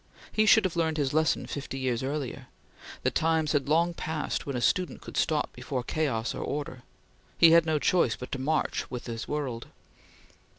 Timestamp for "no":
7.67-7.77